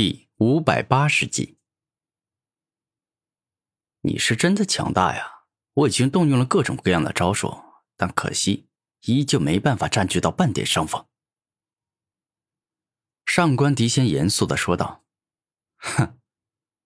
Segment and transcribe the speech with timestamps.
[0.00, 1.58] 第五百八十集，
[4.02, 5.46] 你是真的强大呀！
[5.74, 7.52] 我已经动用了各种各样的招数，
[7.96, 8.68] 但可惜
[9.06, 11.04] 依旧没办法占据到半点上风。
[13.26, 15.04] 上官迪仙严肃的说道
[15.78, 16.16] ：“哼，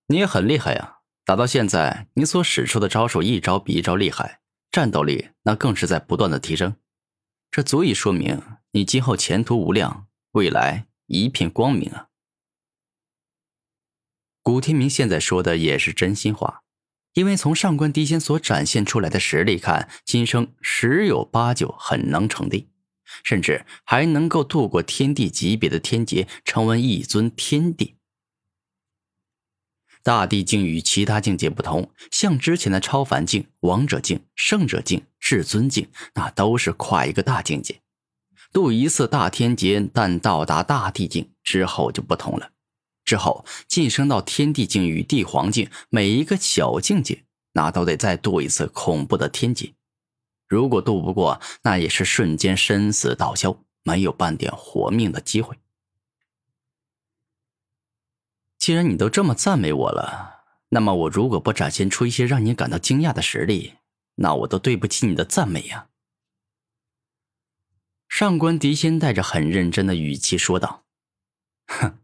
[0.07, 1.01] 你也很厉害呀！
[1.27, 4.41] 打到现在，你所使出的招数一招比一招厉害，
[4.71, 6.79] 战斗力那更是在不断的提升。
[7.51, 8.41] 这足以说明
[8.71, 12.09] 你今后前途无量，未来一片光明啊！”
[14.43, 16.63] 古天明现在说的也是真心话，
[17.15, 22.69] 因为从上官迪仙所展现出来的实力看，今生十有八九很能成帝，
[23.23, 27.95] 甚至还能够度过天地级别的天劫，成为一尊天帝。
[30.03, 37.81] 大地境与其他境界不同，像之前的超凡境、王者境、圣者境、至尊境，那都是跨一个大境界，
[38.53, 42.51] 渡一次大天劫，但到达大地境之后就不同了。
[43.13, 49.75] 之后晋升到天地境与帝皇境，每一个小境界，那都得再渡一次恐怖的天劫。
[50.49, 55.59] 如果渡不过，那也是瞬间生死道消，没有半点活命的机会。
[58.57, 63.75] 既然你都这么赞美我了，那么我如果不展现出一些让你感到惊讶的实力，
[64.15, 65.89] 那我都对不起你的赞美呀。
[68.09, 70.87] 上官迪仙带着很认真的语气说道
[71.69, 71.99] ：“哼。”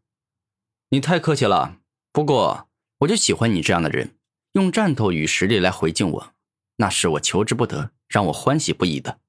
[0.90, 1.80] 你太客气了，
[2.12, 2.68] 不过
[3.00, 4.18] 我就喜欢你这样的人，
[4.52, 6.34] 用战斗与实力来回敬我，
[6.76, 9.20] 那是我求之不得，让我欢喜不已的。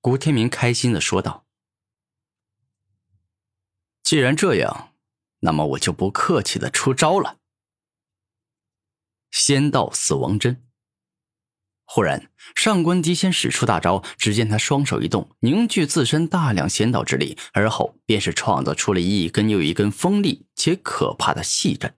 [0.00, 1.46] 古天明开心的说道
[4.02, 4.92] ：“既然这样，
[5.40, 7.38] 那么我就不客气的出招了。”
[9.30, 10.66] 仙道死亡针。
[11.94, 21.94] 忽然，上官迪仙使出大招，只见他双手一动，凝聚自身大量仙道之力，而后便是创造出了一根又一根锋利且可怕的细针。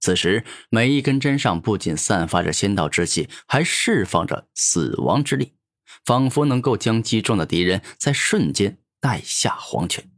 [0.00, 5.52] 此时，每一根针上不仅散发着仙道之气，还释放着死亡之力，
[6.06, 10.10] 仿佛能够将击中的敌人在瞬间带下黄泉。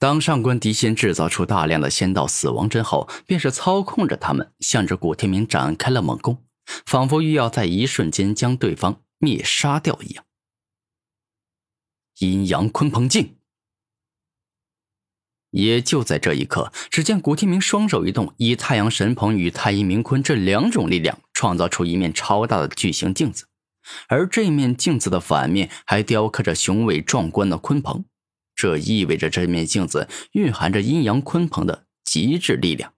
[0.00, 6.42] 当上官迪仙制造出大量的仙道死亡针后，便是操控着他们，向着古天明展开了猛攻。
[6.86, 10.24] 仿佛欲要在一瞬间将对方灭杀掉一样。
[12.18, 13.36] 阴阳鲲鹏镜。
[15.50, 23.46] 也就在这一刻，只见古天明双手一动，以太阳神鹏与太阴明鲲这两种力量，创造出一面超大的巨型镜子，
[24.08, 28.04] 而这面镜子的反面还雕刻着雄伟壮观的鲲鹏，
[28.54, 32.92] 这意味着这面镜子蕴含着阴阳鲲鹏的极致力量。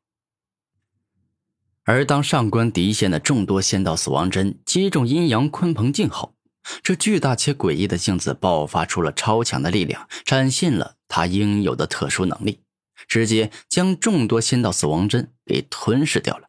[1.84, 6.34] 而当上官迪仙的众多仙道死亡针击中阴阳鲲鹏镜后，
[6.82, 12.60] 这巨大且诡异的镜子爆发出了超强的力量，展现了它应有的特殊能力，
[13.08, 16.48] 直接将众多仙道死亡针给吞噬掉了。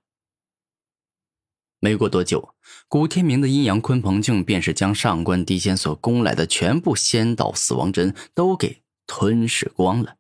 [1.79, 2.53] 没过多久，
[2.87, 10.17] 古天明的阴阳鲲鹏镜便是将上官迪仙所攻来的全部仙道死亡针都给吞噬光了。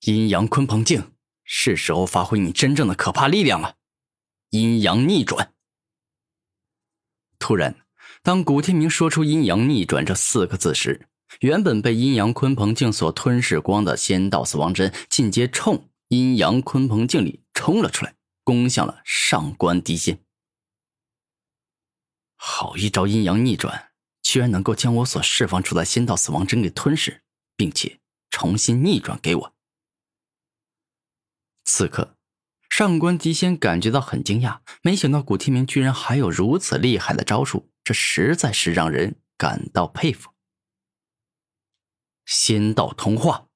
[0.00, 1.12] 阴阳鲲鹏镜。
[1.46, 3.76] 是时候发挥你真正的可怕力量了，
[4.50, 5.54] 阴阳逆转。
[7.38, 7.86] 突然，
[8.22, 11.08] 当古天明说出“阴阳逆转”这四个字时，
[11.40, 20.18] 原本被阴阳鲲鹏镜所吞噬光的仙道死亡针，进阶冲阴阳鲲鹏镜里冲了出来，攻向了上官迪仙。
[22.34, 23.90] 好一招阴阳逆转，
[24.22, 27.22] 居然能够将我所释放出的仙道死亡针给吞噬，
[27.56, 29.55] 并且重新逆转给我。
[31.68, 32.16] 此刻，
[32.70, 40.30] 上官迪仙感觉到很惊讶，没想到古天明居然还有如此厉害的招数，这实在是让人感到佩服。
[42.24, 43.48] 仙道同化，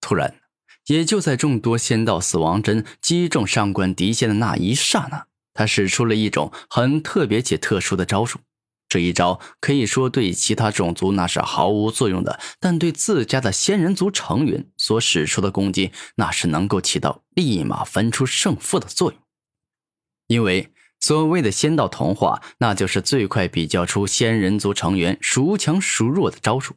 [0.00, 0.40] 突然，
[0.86, 8.40] 也就在众多仙道死亡针击中上官迪仙的那一刹那，他使出了一种很特别且特殊的招数。
[8.90, 19.20] 这一招可以说对其他种族那是毫无作用的，但对自家的仙人族成员所使出的攻击，那是能够起到立马分出胜负的作用。
[20.26, 26.74] 因为所谓的仙道同化，那就是最快比较出仙人族成员孰强孰弱的招数。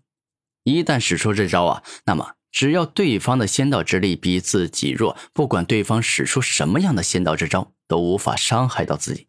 [0.64, 9.28] 一旦使出这招啊，那么只要对方的仙道之力比自己弱，不管对方使出什么样的仙道之招，都无法伤害到自己。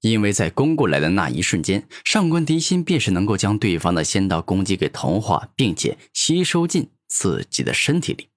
[0.00, 8.28] 因为在攻过来的那一瞬间，上官迪心便是能够将对方的仙道攻击给同化，并且吸收进自己的身体里。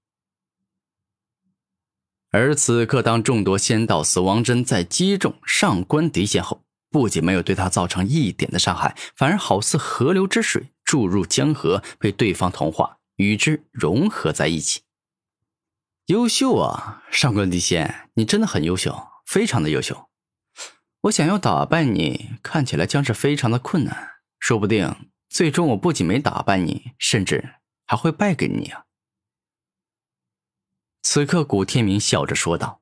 [2.31, 14.81] 而此刻，当众多仙道死亡针在击中上官迪仙后，不仅没有对他造成一点的伤害，反而好似河流之水注入江河，被对方同化，与之融合在一起。
[16.07, 20.09] 优秀啊，上官迪仙，你真的很优秀，非常的优秀。
[21.03, 27.55] 我想要打败你，看起来将是非常的困难，说不定最终我不仅没打败你，甚至
[27.85, 28.85] 还会败给你啊！
[31.01, 32.81] 此刻，古天明笑着说道：“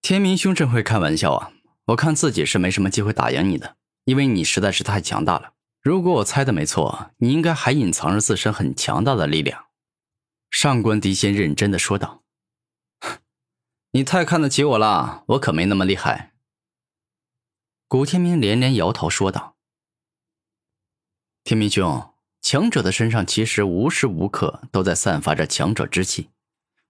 [0.00, 1.52] 天明兄真会开玩笑啊！
[1.88, 5.52] 我看自己是没什么机会打赢你的，因为你实在是太强大了。
[5.82, 9.66] 如果我猜的没错，你应该还隐藏着自身很强大的力量。”
[10.48, 12.22] 上官迪仙认真的说道
[13.92, 16.30] ：“你太看得起我了，我可没那么厉害。”
[17.92, 19.54] 古天明连连摇头说道
[21.44, 26.30] ：“天明兄，强者的身上其实无时无刻都在散发着强者之气，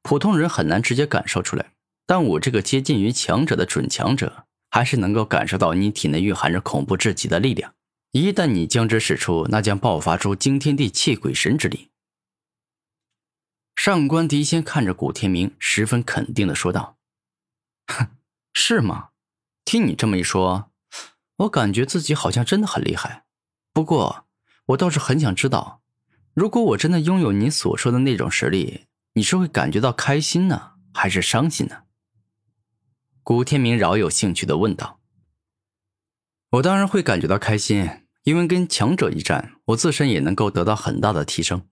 [0.03, 1.73] 普通人很难直接感受出来。
[2.07, 7.75] 但我这个接近于强者的准强者，还是能够感受到你体内蕴含着恐怖至极的力量。
[8.13, 11.91] 一旦你将之使出，那将爆发出惊天地泣鬼神之力。”
[13.75, 16.97] 上官迪仙看着古天明，十分肯定的说道
[17.93, 18.07] ：“哼，
[18.53, 19.09] 是吗？
[19.65, 20.72] 听你这么一说，
[21.37, 23.25] 我感觉自己好像真的很厉害。
[23.73, 24.27] 不过，
[24.67, 25.83] 我倒是很想知道，
[26.35, 31.85] 如果我真的拥有你所说的那种实力，你是会感觉到开心呢，还是伤心呢？”
[33.25, 35.01] 古天明饶有兴趣的问道
[36.51, 37.89] ：“我当然会感觉到开心，
[38.25, 41.69] 因为跟强者一战，我自身也能够得到很大的提升。”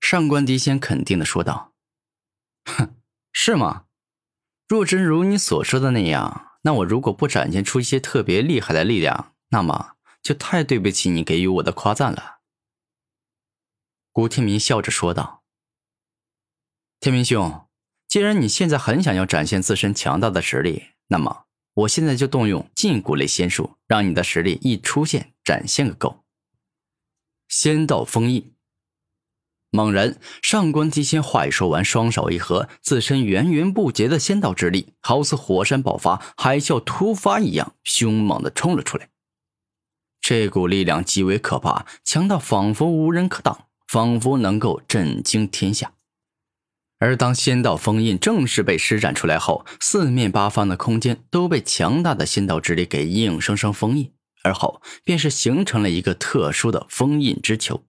[0.00, 1.72] 上官迪仙肯定的说道
[2.66, 2.96] ：“哼，
[3.32, 3.86] 是吗？
[4.68, 12.40] 若真如你所说的那样，那我如果不展现出一些特别厉害的力量，那么就太对不起你给予我的夸赞了。”
[14.10, 15.42] 古天明笑着说道
[17.00, 17.66] ：“天明兄，
[18.08, 21.44] 既然你现在很想要展现自身强大的实力，那么
[21.74, 26.24] 我现在就动用禁蛊类仙术，让你的实力一出现展现个够。”
[27.48, 28.53] 仙道封印。
[29.74, 39.08] 猛然，上官机仙话一说完，双手一合，自身源源不绝的仙道之力，好似火山爆发、海啸突发一样，凶猛的冲了出来。
[40.20, 45.94] 这股力量极为可怕，强到仿佛无人可挡，仿佛能够震惊天下。
[47.00, 54.12] 而当仙道封印正式被施展出来后，四面八方的空间都被强大的仙道之力给硬生生封印，
[54.44, 57.82] 而后便是形成了一个特殊的封印之球。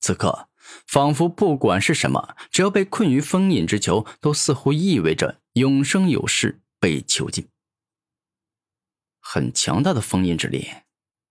[0.00, 0.47] 此刻。
[0.86, 7.48] 仿佛不管是什么，只要被困于封印之球，都似乎意味着永生有世，被囚禁。
[9.20, 10.68] 很强大的封印之力，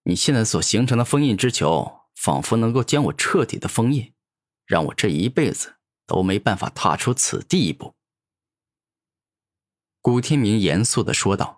[0.04, 4.14] 你现在所形成的封印之球，仿佛能够将我彻底的封印，
[4.66, 7.96] 让我这一辈子都没办法踏出此地一步。
[10.02, 11.57] 古天明严肃的说道。